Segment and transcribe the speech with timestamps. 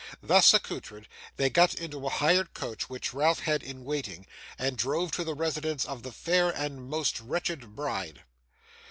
[0.23, 4.25] Thus accoutred, they got into a hired coach which Ralph had in waiting,
[4.57, 8.23] and drove to the residence of the fair and most wretched bride.